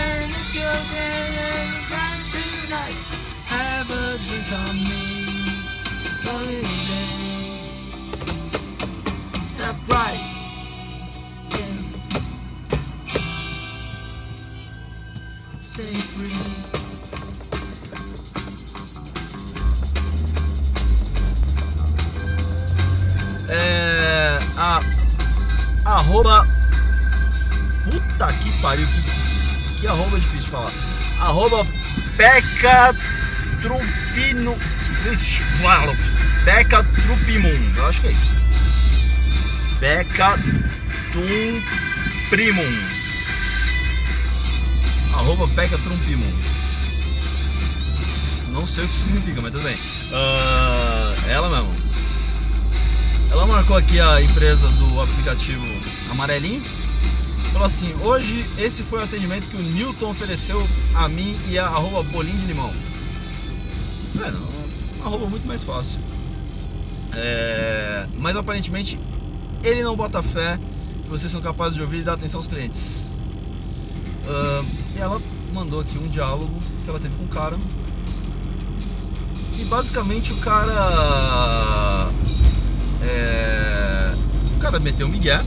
And 0.06 0.30
if 0.42 0.50
you're 0.58 0.84
getting 0.94 1.74
back 1.92 2.20
tonight, 2.36 3.00
have 3.56 3.90
a 3.90 4.06
drink 4.26 4.50
on 4.64 4.76
me. 4.90 5.04
Holiday. 6.24 6.78
Step 9.44 9.78
right. 9.90 10.27
Arroba. 26.08 26.48
Puta 27.84 28.34
que 28.34 28.50
pariu, 28.62 28.88
que, 28.88 29.82
que 29.82 29.88
arroba 29.88 30.18
difícil 30.18 30.40
de 30.40 30.50
falar. 30.50 30.72
Arroba 31.20 31.68
Peca 32.16 32.96
fala. 35.62 35.94
Peca 36.46 36.84
Trupimum. 36.84 37.74
Eu 37.76 37.86
acho 37.88 38.00
que 38.00 38.08
é 38.08 38.12
isso. 38.12 38.32
Peca 39.82 40.40
Trumprimum. 41.12 42.90
Arroba 45.14 45.48
Peca 45.50 45.78
Trumpimum. 45.78 46.34
Não 48.54 48.66
sei 48.66 48.86
o 48.86 48.88
que 48.88 48.94
significa, 48.94 49.42
mas 49.42 49.52
tudo 49.52 49.64
bem. 49.66 49.78
Ah, 50.14 51.14
ela 51.28 51.50
mesmo. 51.50 51.76
Ela 53.30 53.46
marcou 53.46 53.76
aqui 53.76 54.00
a 54.00 54.22
empresa 54.22 54.70
do 54.70 55.02
aplicativo 55.02 55.77
amarelinho. 56.10 56.64
Falou 57.52 57.66
assim: 57.66 57.94
hoje 58.02 58.46
esse 58.58 58.84
foi 58.84 59.00
o 59.00 59.04
atendimento 59.04 59.48
que 59.50 59.56
o 59.56 59.62
Newton 59.62 60.10
ofereceu 60.10 60.68
a 60.96 61.08
mim 61.08 61.38
e 61.50 61.58
a 61.58 61.66
arroba 61.66 62.04
bolinho 62.04 62.38
de 62.38 62.46
limão. 62.46 62.74
Mano, 64.14 64.48
uma 64.96 65.06
arroba 65.06 65.28
muito 65.28 65.48
mais 65.48 65.64
fácil. 65.64 66.00
É, 67.14 68.06
mas 68.18 68.36
aparentemente 68.36 69.00
ele 69.64 69.82
não 69.82 69.96
bota 69.96 70.22
fé 70.22 70.60
que 71.04 71.10
vocês 71.10 71.32
são 71.32 71.42
capazes 71.42 71.76
de 71.76 71.82
ouvir 71.82 72.00
e 72.00 72.04
dar 72.04 72.14
atenção 72.14 72.38
aos 72.38 72.48
clientes. 72.48 73.18
Ah, 74.28 74.64
e 74.96 75.00
ela 75.00 75.22
mandou 75.54 75.80
aqui 75.80 75.98
um 75.98 76.08
diálogo 76.08 76.54
que 76.84 76.90
ela 76.90 77.00
teve 77.00 77.16
com 77.16 77.24
o 77.24 77.28
cara. 77.28 77.58
E 79.58 79.63
basicamente 79.65 80.34
o 80.34 80.38
cara. 80.38 82.12
É, 83.02 84.13
o 84.56 84.60
cara 84.60 84.80
meteu 84.80 85.08
o 85.08 85.10
Miguel. 85.10 85.43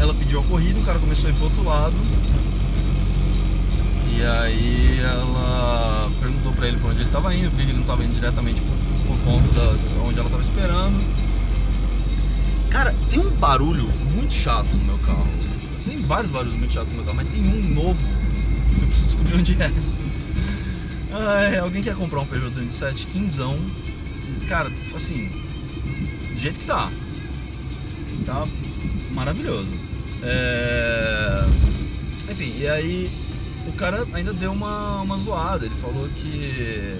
Ela 0.00 0.14
pediu 0.14 0.40
a 0.40 0.42
corrida, 0.44 0.80
o 0.80 0.82
cara 0.82 0.98
começou 0.98 1.28
a 1.28 1.30
ir 1.30 1.36
pro 1.36 1.44
outro 1.44 1.62
lado. 1.62 1.94
E 4.16 4.22
aí 4.22 4.98
ela 5.00 6.10
perguntou 6.18 6.52
pra 6.52 6.68
ele 6.68 6.78
pra 6.78 6.88
onde 6.88 7.02
ele 7.02 7.10
tava 7.10 7.34
indo, 7.34 7.50
porque 7.50 7.62
ele 7.62 7.74
não 7.74 7.82
tava 7.82 8.02
indo 8.02 8.14
diretamente 8.14 8.62
por, 8.62 8.76
por 9.06 9.18
ponto 9.18 9.50
da 9.52 10.02
onde 10.02 10.18
ela 10.18 10.30
tava 10.30 10.42
esperando. 10.42 11.04
Cara, 12.70 12.94
tem 13.10 13.20
um 13.20 13.30
barulho 13.30 13.88
muito 14.14 14.32
chato 14.32 14.74
no 14.74 14.84
meu 14.84 14.98
carro. 14.98 15.28
Tem 15.84 16.00
vários 16.02 16.30
barulhos 16.30 16.56
muito 16.56 16.72
chatos 16.72 16.90
no 16.90 16.96
meu 16.96 17.04
carro, 17.04 17.16
mas 17.16 17.28
tem 17.28 17.42
um 17.42 17.74
novo 17.74 18.08
que 18.74 18.82
eu 18.82 18.86
preciso 18.86 19.06
descobrir 19.06 19.36
onde 19.36 19.62
é. 19.62 19.70
Ai, 21.12 21.58
alguém 21.58 21.82
quer 21.82 21.94
comprar 21.94 22.20
um 22.20 22.26
Peugeot 22.26 22.50
207 22.50 23.06
quinzão? 23.06 23.58
Cara, 24.48 24.72
assim, 24.94 25.28
do 26.32 26.40
jeito 26.40 26.60
que 26.60 26.64
tá. 26.64 26.90
Tá 28.24 28.46
maravilhoso. 29.10 29.89
É... 30.22 31.44
Enfim, 32.30 32.52
e 32.58 32.68
aí 32.68 33.10
o 33.66 33.72
cara 33.72 34.06
ainda 34.12 34.32
deu 34.32 34.52
uma, 34.52 35.00
uma 35.00 35.18
zoada. 35.18 35.64
Ele 35.66 35.74
falou 35.74 36.08
que. 36.08 36.98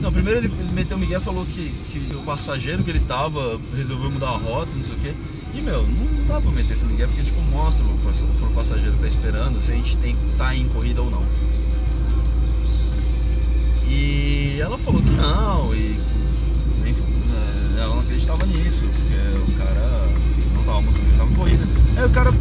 Não, 0.00 0.10
primeiro 0.12 0.40
ele, 0.40 0.48
meteu 0.72 0.96
o 0.96 1.00
Miguel 1.00 1.20
falou 1.20 1.44
que, 1.44 1.74
que 1.90 2.14
o 2.14 2.22
passageiro 2.22 2.82
que 2.82 2.90
ele 2.90 3.00
tava 3.00 3.60
resolveu 3.74 4.10
mudar 4.10 4.28
a 4.28 4.36
rota, 4.36 4.74
não 4.74 4.82
sei 4.82 4.94
o 4.94 4.98
quê. 4.98 5.14
E 5.52 5.60
meu, 5.60 5.86
não 5.86 6.26
dá 6.26 6.40
pra 6.40 6.50
meter 6.50 6.72
esse 6.72 6.86
Miguel 6.86 7.08
porque 7.08 7.22
tipo 7.22 7.40
mostra 7.42 7.84
pro, 7.84 8.26
pro 8.38 8.50
passageiro 8.50 8.94
que 8.94 9.00
tá 9.00 9.06
esperando 9.06 9.60
se 9.60 9.72
a 9.72 9.74
gente 9.74 9.98
tem 9.98 10.16
tá 10.38 10.54
em 10.54 10.68
corrida 10.68 11.02
ou 11.02 11.10
não. 11.10 11.22
E 13.86 14.58
ela 14.60 14.78
falou 14.78 15.02
que 15.02 15.10
não, 15.10 15.74
e 15.74 15.98
nem, 16.82 16.92
eh, 16.92 17.80
ela 17.80 17.96
não 17.96 17.98
acreditava 17.98 18.46
nisso, 18.46 18.86
porque 18.86 19.52
o 19.52 19.58
cara 19.58 20.08
enfim, 20.10 20.19
tava 20.70 20.82
mostrando 20.82 21.10
que 21.10 21.18
tava 21.18 21.34
corrida. 21.34 21.68
Aí 21.96 22.04
o 22.04 22.10
cara, 22.10 22.32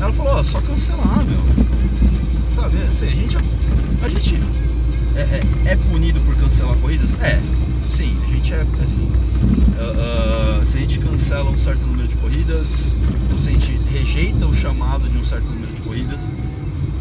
ela 0.00 0.12
falou, 0.12 0.34
ó, 0.34 0.42
só 0.42 0.60
cancelar, 0.60 1.24
meu. 1.24 1.40
Sabe, 2.54 2.82
assim, 2.82 3.06
a 3.06 3.10
gente, 3.10 3.36
a 4.02 4.08
gente 4.08 4.40
é, 5.16 5.20
é, 5.20 5.72
é 5.72 5.76
punido 5.76 6.20
por 6.20 6.36
cancelar 6.36 6.76
corridas? 6.76 7.14
É, 7.14 7.40
sim, 7.88 8.16
a 8.22 8.26
gente 8.26 8.54
é, 8.54 8.64
assim, 8.82 9.10
ah, 9.78 10.60
ah, 10.60 10.64
se 10.64 10.78
a 10.78 10.80
gente 10.80 11.00
cancela 11.00 11.50
um 11.50 11.58
certo 11.58 11.86
número 11.86 12.06
de 12.06 12.16
corridas, 12.16 12.96
ou 13.30 13.38
se 13.38 13.48
a 13.48 13.52
gente 13.52 13.72
rejeita 13.90 14.46
o 14.46 14.54
chamado 14.54 15.08
de 15.08 15.18
um 15.18 15.24
certo 15.24 15.50
número 15.50 15.72
de 15.72 15.82
corridas, 15.82 16.30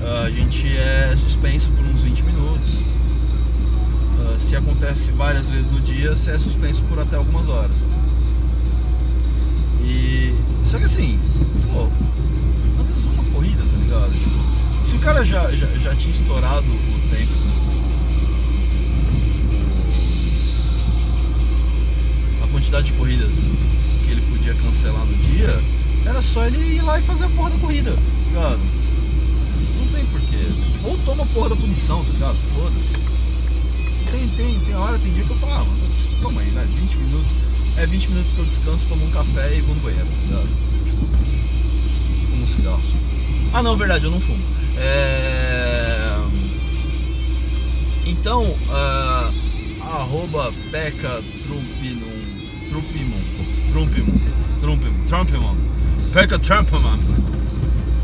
ah, 0.03 0.23
a 0.25 0.31
gente 0.31 0.67
é 0.75 1.13
suspenso 1.15 1.71
por 1.71 1.85
uns 1.85 2.01
20 2.01 2.23
minutos. 2.23 2.83
Se 4.37 4.55
acontece 4.55 5.11
várias 5.11 5.47
vezes 5.47 5.69
no 5.69 5.79
dia, 5.79 6.15
você 6.15 6.31
é 6.31 6.37
suspenso 6.37 6.83
por 6.85 6.97
até 6.99 7.15
algumas 7.15 7.47
horas. 7.47 7.83
E. 9.83 10.33
Só 10.63 10.77
que 10.77 10.85
assim, 10.85 11.19
pô, 11.71 11.87
às 12.79 12.87
vezes 12.87 13.05
uma 13.05 13.23
corrida, 13.25 13.63
tá 13.63 13.77
ligado? 13.77 14.11
Tipo, 14.13 14.83
se 14.83 14.95
o 14.95 14.99
cara 14.99 15.23
já, 15.23 15.51
já, 15.51 15.67
já 15.77 15.95
tinha 15.95 16.11
estourado 16.11 16.65
o 16.67 17.09
tempo. 17.09 17.31
A 22.43 22.47
quantidade 22.47 22.87
de 22.87 22.93
corridas 22.93 23.51
que 24.03 24.11
ele 24.11 24.21
podia 24.21 24.53
cancelar 24.55 25.05
no 25.05 25.15
dia, 25.17 25.63
era 26.05 26.21
só 26.21 26.45
ele 26.45 26.57
ir 26.75 26.81
lá 26.81 26.99
e 26.99 27.01
fazer 27.01 27.25
a 27.25 27.29
porra 27.29 27.51
da 27.51 27.57
corrida, 27.57 27.91
tá 27.91 28.01
ligado? 28.27 28.59
Não 29.79 29.87
tem 29.87 30.05
porquê. 30.05 30.37
Assim, 30.51 30.65
tipo, 30.71 30.87
ou 30.87 30.97
toma 30.99 31.23
a 31.23 31.27
porra 31.27 31.49
da 31.49 31.55
punição, 31.55 32.03
tá 32.03 32.11
ligado? 32.11 32.37
Foda-se. 32.53 32.93
Tem, 34.11 34.27
tem, 34.29 34.59
tem 34.59 34.75
hora, 34.75 34.99
tem 34.99 35.13
dia 35.13 35.23
que 35.23 35.31
eu 35.31 35.37
falo, 35.37 35.53
ah, 35.53 35.63
mano, 35.63 35.91
toma 36.21 36.41
aí, 36.41 36.49
velho, 36.49 36.67
20 36.67 36.97
minutos. 36.97 37.33
É 37.81 37.85
20 37.87 38.09
minutos 38.09 38.31
que 38.31 38.39
eu 38.39 38.45
descanso, 38.45 38.87
tomo 38.87 39.03
um 39.07 39.09
café 39.09 39.57
e 39.57 39.61
vou 39.61 39.73
no 39.73 39.81
banheiro, 39.81 40.05
tá 40.05 40.21
ligado? 40.27 40.49
Fumo 42.29 42.43
um 42.43 42.45
cigarro. 42.45 42.81
Ah 43.51 43.63
não, 43.63 43.75
verdade, 43.75 44.05
eu 44.05 44.11
não 44.11 44.19
fumo. 44.19 44.43
É... 44.77 46.15
Então, 48.05 48.55
ah, 48.69 49.31
arroba 49.81 50.53
Peca 50.69 51.23
Trumpinum. 51.41 52.21
Trumpimum. 52.69 53.23
Trumpimum. 53.71 54.21
Trumpimum. 54.59 55.05
Trumpimum. 55.07 55.57
Peca 56.13 56.37
Trumpimum. 56.37 56.99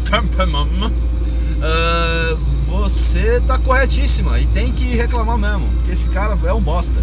Trumpimum. 0.05 0.91
Ah, 1.61 2.35
você 2.67 3.39
tá 3.41 3.59
corretíssima 3.59 4.39
e 4.39 4.47
tem 4.47 4.73
que 4.73 4.95
reclamar 4.95 5.37
mesmo, 5.37 5.67
porque 5.75 5.91
esse 5.91 6.09
cara 6.09 6.35
é 6.47 6.53
um 6.53 6.61
bosta. 6.61 6.99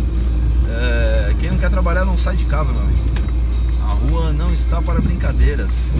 É, 0.76 1.34
quem 1.38 1.50
não 1.50 1.58
quer 1.58 1.70
trabalhar 1.70 2.04
não 2.04 2.16
sai 2.16 2.36
de 2.36 2.44
casa, 2.46 2.72
meu 2.72 2.82
amigo. 2.82 2.98
A 3.82 3.92
rua 3.92 4.32
não 4.32 4.52
está 4.52 4.82
para 4.82 5.00
brincadeiras. 5.00 5.94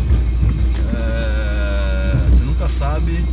É, 0.94 2.28
você 2.28 2.42
nunca 2.42 2.66
sabe 2.66 3.24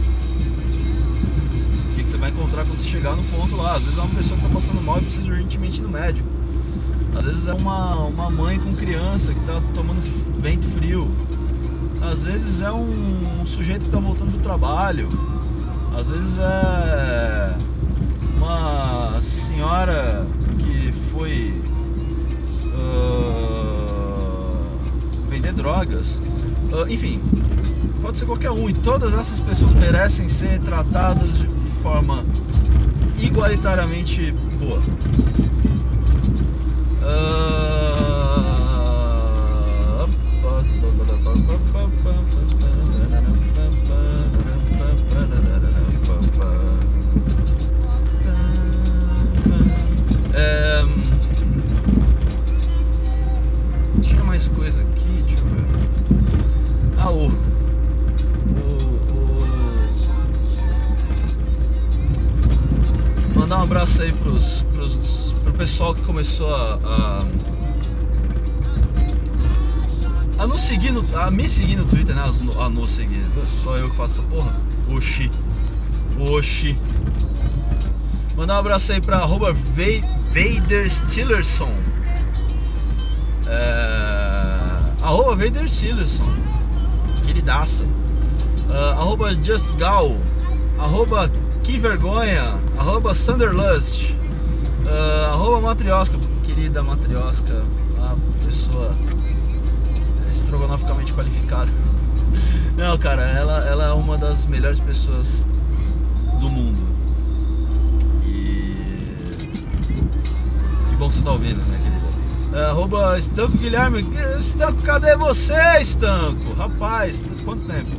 o 1.90 1.96
que, 1.96 2.04
você 2.04 2.18
vai 2.18 2.30
encontrar 2.30 2.66
quando 2.66 2.78
você 2.78 2.88
chegar 2.88 3.16
no 3.16 3.24
ponto 3.24 3.56
lá. 3.56 3.76
Às 3.76 3.84
vezes 3.84 3.98
é 3.98 4.02
uma 4.02 4.16
pessoa 4.16 4.40
que 4.40 4.46
está 4.46 4.54
passando 4.54 4.82
mal 4.82 5.00
e 5.00 5.02
precisa 5.02 5.28
urgentemente 5.30 5.80
ir 5.80 5.84
no 5.84 5.90
médico. 5.90 6.28
Às 7.16 7.26
vezes 7.26 7.48
é 7.48 7.54
uma, 7.54 7.96
uma 7.96 8.30
mãe 8.30 8.60
com 8.60 8.74
criança 8.76 9.34
que 9.34 9.40
está 9.40 9.62
tomando 9.74 10.00
vento 10.40 10.68
frio. 10.68 11.10
Às 12.02 12.24
vezes 12.24 12.62
é 12.62 12.72
um, 12.72 13.42
um 13.42 13.46
sujeito 13.46 13.82
que 13.82 13.88
está 13.88 14.00
voltando 14.00 14.32
do 14.32 14.40
trabalho. 14.40 15.10
Às 15.98 16.10
vezes 16.10 16.38
é 16.38 17.58
uma 18.38 19.20
senhora 19.22 20.26
foi 21.22 21.54
ah, 22.74 24.58
vender 25.30 25.54
drogas. 25.54 26.20
Ah, 26.74 26.90
enfim, 26.90 27.22
pode 28.02 28.18
ser 28.18 28.26
qualquer 28.26 28.50
um. 28.50 28.68
E 28.68 28.74
todas 28.74 29.14
essas 29.14 29.40
pessoas 29.40 29.76
merecem 29.76 30.28
ser 30.28 30.58
tratadas 30.60 31.38
de 31.38 31.72
forma 31.80 32.26
igualitariamente 33.20 34.32
boa. 34.60 34.82
Ah, 37.04 37.61
Ah, 56.98 57.10
o, 57.10 57.28
o, 57.28 57.32
o... 63.36 63.40
Mandar 63.40 63.60
um 63.60 63.64
abraço 63.64 64.02
aí 64.04 64.12
pros, 64.12 64.64
pros, 64.74 65.36
pro 65.44 65.54
pessoal 65.54 65.96
que 65.96 66.02
começou 66.04 66.54
a, 66.54 66.80
a. 66.84 67.24
a 70.44 70.48
nos 70.48 70.62
seguir 70.62 70.92
no, 70.92 71.06
a 71.18 71.32
me 71.32 71.50
seguir 71.50 71.76
no 71.76 71.86
Twitter, 71.86 72.16
né? 72.16 72.22
A 72.60 72.70
nos 72.70 72.90
seguir. 72.92 73.26
Só 73.64 73.78
eu 73.78 73.90
que 73.90 73.96
faço 73.96 74.22
essa 74.22 74.30
porra. 74.30 74.56
Oxi. 74.90 75.32
Oxi. 76.20 76.78
Mandar 78.36 78.56
um 78.56 78.60
abraço 78.60 78.92
aí 78.94 79.02
pra 79.02 79.18
arroba 79.18 79.54
Vader 79.54 80.90
Stillerson. 80.90 81.72
É, 83.46 83.91
arroba 85.12 85.36
Vader 85.36 85.68
Stillerson. 85.70 86.26
Queridaça. 87.26 87.84
Uh, 87.84 88.74
arroba 88.98 89.36
JustGal. 89.36 90.16
Arroba 90.80 91.30
Que 91.64 91.78
Vergonha. 91.78 92.58
Arroba 92.78 93.14
Sunderlust. 93.14 94.16
Uh, 94.86 95.34
arroba 95.34 95.60
Matrioska. 95.60 96.18
Querida 96.44 96.82
Matrioska. 96.82 97.64
Uma 97.98 98.18
pessoa 98.46 98.96
estrogonoficamente 100.30 101.14
qualificada. 101.14 101.72
Não, 102.78 102.98
cara, 102.98 103.24
ela, 103.24 103.68
ela 103.68 103.86
é 103.88 103.92
uma 103.92 104.18
das 104.18 104.46
melhores 104.46 104.80
pessoas 104.80 105.48
do 106.40 106.50
mundo. 106.50 106.92
bom 111.02 111.10
que 111.10 111.16
você 111.16 111.24
tá 111.24 111.32
ouvindo, 111.32 111.66
querida. 111.66 111.81
É, 112.54 112.66
arroba 112.66 113.18
Estanco 113.18 113.58
Guilherme. 113.58 114.06
Estanco, 114.38 114.82
cadê 114.82 115.16
você, 115.16 115.56
Estanco? 115.80 116.54
Rapaz, 116.54 117.24
quanto 117.46 117.64
tempo? 117.64 117.96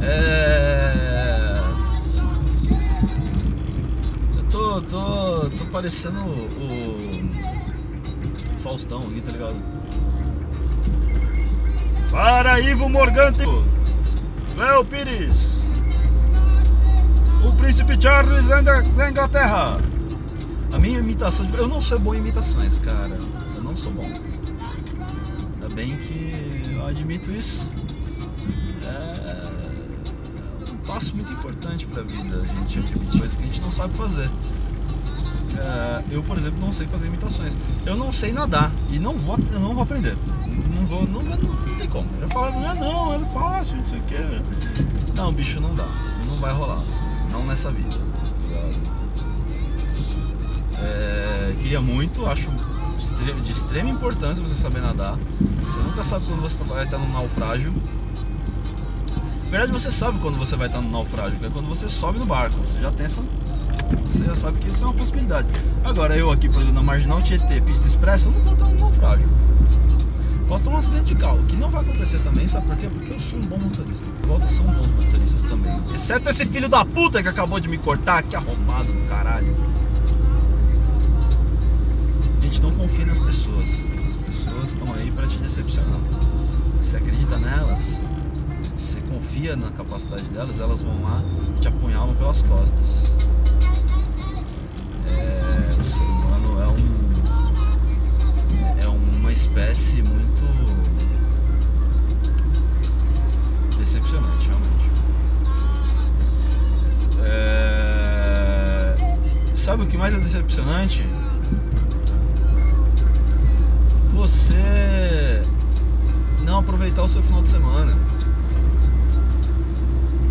É. 0.00 1.60
Eu 4.36 4.42
tô. 4.48 4.80
tô. 4.80 5.50
tô 5.50 5.66
parecendo 5.66 6.18
o. 6.20 7.30
Faustão 8.58 9.02
aqui, 9.08 9.20
tá 9.20 9.32
ligado? 9.32 9.56
Para 12.10 12.60
Ivo 12.60 12.88
Morgante! 12.88 13.44
Léo 14.56 14.84
Pires! 14.84 15.70
O 17.46 17.52
Príncipe 17.52 17.96
Charles 17.98 18.48
da 18.48 19.08
Inglaterra! 19.08 19.78
A 20.72 20.78
minha 20.78 20.98
imitação. 20.98 21.46
Eu 21.56 21.68
não 21.68 21.80
sou 21.80 21.98
bom 21.98 22.14
em 22.14 22.18
imitações, 22.18 22.78
cara. 22.78 23.18
Não 23.70 23.76
sou 23.76 23.92
bom. 23.92 24.10
Ainda 25.54 25.68
bem 25.72 25.96
que 25.96 26.72
eu 26.74 26.84
admito 26.84 27.30
isso. 27.30 27.70
É 28.82 30.72
um 30.72 30.76
passo 30.78 31.14
muito 31.14 31.32
importante 31.32 31.86
pra 31.86 32.02
vida, 32.02 32.36
a 32.36 32.46
gente 32.46 32.80
admitir 32.80 33.18
coisas 33.18 33.36
que 33.36 33.44
a 33.44 33.46
gente 33.46 33.62
não 33.62 33.70
sabe 33.70 33.96
fazer. 33.96 34.28
É, 35.56 36.02
eu, 36.10 36.20
por 36.20 36.36
exemplo, 36.36 36.58
não 36.58 36.72
sei 36.72 36.88
fazer 36.88 37.06
imitações. 37.06 37.56
Eu 37.86 37.96
não 37.96 38.12
sei 38.12 38.32
nadar 38.32 38.72
e 38.90 38.98
não 38.98 39.16
vou, 39.16 39.38
não 39.38 39.72
vou 39.72 39.84
aprender. 39.84 40.16
Não 40.74 40.86
vou, 40.86 41.06
não, 41.06 41.22
não, 41.22 41.36
não 41.36 41.76
tem 41.76 41.88
como. 41.88 42.08
Já 42.20 42.26
falaram, 42.26 42.68
ah, 42.68 42.74
não, 42.74 43.14
é 43.14 43.20
fácil, 43.20 43.76
não 43.76 43.86
sei 43.86 44.00
o 44.00 44.02
que. 44.02 45.12
Não, 45.14 45.32
bicho, 45.32 45.60
não 45.60 45.76
dá. 45.76 45.86
Não 46.26 46.34
vai 46.38 46.52
rolar. 46.52 46.82
Assim, 46.88 47.04
não 47.30 47.46
nessa 47.46 47.70
vida. 47.70 47.96
É, 50.82 51.54
queria 51.62 51.80
muito, 51.80 52.26
acho 52.26 52.50
de 53.08 53.52
extrema 53.52 53.88
importância 53.88 54.46
você 54.46 54.54
saber 54.54 54.82
nadar. 54.82 55.16
Você 55.64 55.78
nunca 55.78 56.02
sabe 56.04 56.26
quando 56.26 56.42
você 56.42 56.62
vai 56.64 56.84
estar 56.84 56.98
no 56.98 57.08
naufrágio. 57.08 57.72
Na 59.44 59.50
verdade, 59.50 59.72
você 59.72 59.90
sabe 59.90 60.18
quando 60.18 60.36
você 60.36 60.54
vai 60.54 60.66
estar 60.66 60.80
no 60.80 60.90
naufrágio, 60.90 61.38
que 61.38 61.46
é 61.46 61.50
quando 61.50 61.66
você 61.66 61.88
sobe 61.88 62.18
no 62.18 62.26
barco. 62.26 62.58
Você 62.58 62.78
já 62.78 62.90
tem 62.90 63.06
essa. 63.06 63.22
Você 64.06 64.22
já 64.22 64.36
sabe 64.36 64.58
que 64.58 64.68
isso 64.68 64.84
é 64.84 64.86
uma 64.86 64.94
possibilidade. 64.94 65.48
Agora, 65.82 66.16
eu 66.16 66.30
aqui, 66.30 66.48
por 66.48 66.58
exemplo, 66.58 66.74
na 66.74 66.82
Marginal 66.82 67.22
Tietê, 67.22 67.60
pista 67.60 67.86
expressa, 67.86 68.28
eu 68.28 68.32
não 68.32 68.40
vou 68.42 68.52
estar 68.52 68.66
no 68.66 68.78
naufrágio. 68.78 69.28
Posso 70.46 70.64
ter 70.64 70.70
um 70.70 70.76
acidente 70.76 71.14
de 71.14 71.20
carro, 71.20 71.42
que 71.44 71.56
não 71.56 71.70
vai 71.70 71.82
acontecer 71.82 72.18
também, 72.18 72.46
sabe 72.46 72.66
por 72.66 72.76
quê? 72.76 72.88
Porque 72.92 73.12
eu 73.12 73.20
sou 73.20 73.38
um 73.38 73.42
bom 73.42 73.56
motorista. 73.56 74.04
Volta 74.26 74.48
são 74.48 74.66
bons 74.66 74.92
motoristas 74.92 75.44
também. 75.44 75.80
Exceto 75.94 76.28
esse 76.28 76.44
filho 76.44 76.68
da 76.68 76.84
puta 76.84 77.22
que 77.22 77.28
acabou 77.28 77.60
de 77.60 77.68
me 77.68 77.78
cortar, 77.78 78.22
que 78.24 78.34
arrombado 78.34 78.92
do 78.92 79.00
caralho 79.02 79.69
gente 82.50 82.62
não 82.62 82.72
confia 82.72 83.06
nas 83.06 83.20
pessoas. 83.20 83.84
As 84.08 84.16
pessoas 84.16 84.70
estão 84.70 84.92
aí 84.92 85.12
para 85.12 85.26
te 85.28 85.38
decepcionar. 85.38 86.00
Você 86.76 86.96
acredita 86.96 87.38
nelas, 87.38 88.02
você 88.74 89.00
confia 89.02 89.54
na 89.54 89.70
capacidade 89.70 90.24
delas, 90.24 90.58
elas 90.58 90.82
vão 90.82 91.00
lá 91.00 91.22
e 91.56 91.60
te 91.60 91.68
apunhalam 91.68 92.12
pelas 92.16 92.42
costas. 92.42 93.08
É, 95.06 95.76
o 95.80 95.84
ser 95.84 96.02
humano 96.02 96.60
é 96.60 96.66
um 96.66 96.90
é 98.80 98.88
uma 98.88 99.30
espécie 99.30 100.02
muito 100.02 100.44
decepcionante, 103.78 104.48
realmente. 104.48 104.90
É, 107.22 108.96
sabe 109.54 109.84
o 109.84 109.86
que 109.86 109.96
mais 109.96 110.14
é 110.14 110.18
decepcionante? 110.18 111.06
Você 114.30 115.42
não 116.44 116.60
aproveitar 116.60 117.02
o 117.02 117.08
seu 117.08 117.20
final 117.20 117.42
de 117.42 117.48
semana. 117.48 117.92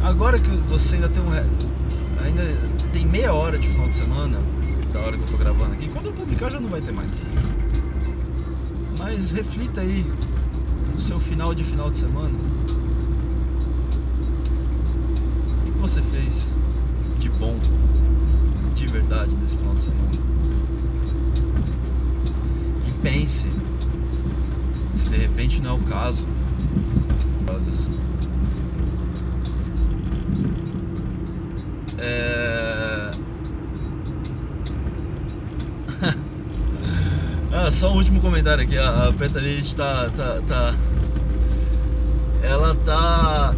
Agora 0.01 0.39
que 0.39 0.49
você 0.49 0.95
ainda 0.95 1.09
tem 1.09 1.21
um, 1.21 1.29
ainda 1.29 2.41
tem 2.93 3.05
meia 3.05 3.33
hora 3.33 3.59
de 3.59 3.67
final 3.67 3.89
de 3.89 3.95
semana 3.95 4.39
da 4.93 5.01
hora 5.01 5.17
que 5.17 5.23
eu 5.23 5.27
tô 5.27 5.37
gravando 5.37 5.73
aqui, 5.73 5.89
quando 5.89 6.05
eu 6.05 6.13
publicar 6.13 6.49
já 6.49 6.61
não 6.61 6.69
vai 6.69 6.79
ter 6.79 6.93
mais. 6.93 7.11
Mas 8.97 9.31
reflita 9.31 9.81
aí 9.81 10.09
no 10.89 10.97
seu 10.97 11.19
final 11.19 11.53
de 11.53 11.65
final 11.65 11.89
de 11.89 11.97
semana. 11.97 12.33
O 15.67 15.71
que 15.71 15.77
você 15.77 16.01
fez 16.01 16.55
de 17.19 17.29
bom, 17.31 17.59
de 18.73 18.87
verdade 18.87 19.35
nesse 19.41 19.57
final 19.57 19.75
de 19.75 19.81
semana? 19.81 20.11
E 22.87 22.91
pense 23.01 23.47
de 25.05 25.15
repente 25.15 25.61
não 25.61 25.71
é 25.71 25.73
o 25.73 25.79
caso. 25.79 26.25
É... 32.01 33.11
ah, 37.51 37.69
só 37.69 37.91
um 37.91 37.97
último 37.97 38.21
comentário 38.21 38.63
aqui. 38.63 38.77
A, 38.77 39.09
a 39.09 39.13
Petalite 39.13 39.75
tá, 39.75 40.09
tá, 40.15 40.41
tá. 40.47 40.73
Ela 42.41 42.73
tá. 42.75 43.53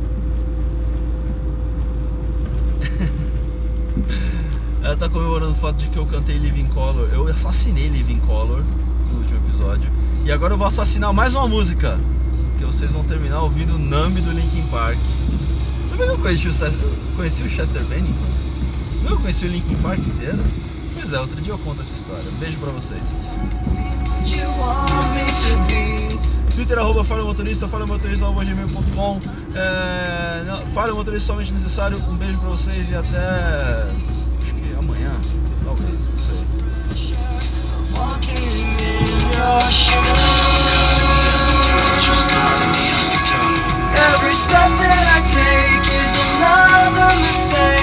Ela 4.83 4.97
tá 4.97 5.07
comemorando 5.07 5.51
o 5.51 5.55
fato 5.55 5.77
de 5.77 5.89
que 5.89 5.97
eu 5.97 6.05
cantei 6.07 6.37
Living 6.37 6.65
Color. 6.67 7.09
Eu 7.13 7.27
assassinei 7.27 7.87
Living 7.87 8.19
Color 8.21 8.63
no 9.11 9.19
último 9.19 9.39
episódio. 9.45 9.91
E 10.31 10.33
agora 10.33 10.53
eu 10.53 10.57
vou 10.57 10.65
assassinar 10.65 11.11
mais 11.11 11.35
uma 11.35 11.45
música. 11.45 11.99
Que 12.57 12.63
vocês 12.63 12.89
vão 12.89 13.03
terminar 13.03 13.41
ouvindo 13.41 13.75
o 13.75 13.77
Nami 13.77 14.21
do 14.21 14.31
Linkin 14.31 14.65
Park. 14.67 14.97
Sabe 15.85 16.03
que 16.03 16.09
eu 16.09 16.17
conheci 16.17 16.47
o, 16.47 16.53
Chester, 16.53 16.79
conheci 17.17 17.43
o 17.43 17.49
Chester 17.49 17.83
Bennington? 17.83 18.27
Eu 19.09 19.19
conheci 19.19 19.45
o 19.45 19.49
Linkin 19.49 19.75
Park 19.79 19.99
inteiro? 19.99 20.41
Pois 20.93 21.11
é, 21.11 21.19
outro 21.19 21.41
dia 21.41 21.51
eu 21.51 21.57
conto 21.57 21.81
essa 21.81 21.93
história. 21.93 22.23
Beijo 22.39 22.57
pra 22.59 22.71
vocês. 22.71 23.17
Twitter, 26.55 26.79
arroba 26.79 27.03
Fala 27.03 27.25
Motorista, 27.25 27.67
Fala 27.67 27.85
Motorista, 27.85 28.23
arroba 28.23 28.45
gmail.com 28.45 29.19
é, 29.53 30.65
Fala 30.67 30.93
Motorista 30.93 31.27
somente 31.27 31.51
necessário. 31.51 32.01
Um 32.09 32.15
beijo 32.15 32.37
pra 32.37 32.47
vocês 32.47 32.89
e 32.89 32.95
até. 32.95 33.91
Acho 34.39 34.53
que 34.55 34.75
amanhã, 34.79 35.11
talvez, 35.65 36.07
não 36.07 36.19
sei. 36.19 36.37
your 39.41 39.71
shoes. 39.71 39.97
Every 44.11 44.35
step 44.35 44.69
that 44.83 45.05
I 45.15 45.19
take 45.37 45.85
is 46.01 46.13
another 46.29 47.09
mistake. 47.25 47.80